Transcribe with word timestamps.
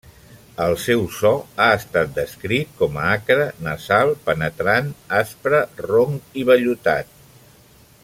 El 0.63 0.71
seu 0.83 1.03
so 1.17 1.33
ha 1.65 1.67
estat 1.81 2.15
descrit 2.15 2.73
com 2.81 2.97
a 3.01 3.05
acre, 3.19 3.47
nasal, 3.69 4.17
penetrant, 4.31 4.93
aspre, 5.23 5.63
ronc 5.89 6.39
i 6.45 6.51
vellutat. 6.53 7.17